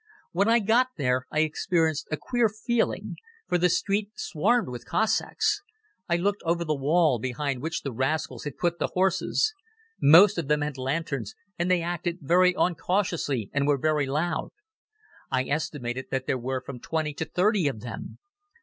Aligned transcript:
When 0.31 0.47
I 0.47 0.57
got 0.57 0.87
there 0.97 1.27
I 1.29 1.41
experienced 1.41 2.07
a 2.09 2.17
queer 2.17 2.49
feeling, 2.49 3.17
for 3.47 3.59
the 3.59 3.69
street 3.69 4.09
swarmed 4.15 4.67
with 4.67 4.83
Cossacks. 4.87 5.61
I 6.09 6.15
looked 6.17 6.41
over 6.43 6.65
the 6.65 6.73
wall, 6.75 7.19
behind 7.19 7.61
which 7.61 7.83
the 7.83 7.91
rascals 7.91 8.43
had 8.45 8.57
put 8.57 8.79
the 8.79 8.87
horses. 8.95 9.53
Most 10.01 10.39
of 10.39 10.47
them 10.47 10.61
had 10.61 10.75
lanterns, 10.79 11.35
and 11.59 11.69
they 11.69 11.83
acted 11.83 12.17
very 12.23 12.55
uncautiously 12.55 13.51
and 13.53 13.67
were 13.67 13.77
very 13.77 14.07
loud. 14.07 14.49
I 15.29 15.43
estimated 15.43 16.07
that 16.09 16.25
there 16.25 16.39
were 16.39 16.61
from 16.61 16.79
twenty 16.79 17.13
to 17.13 17.25
thirty 17.25 17.67
of 17.67 17.81
them. 17.81 18.17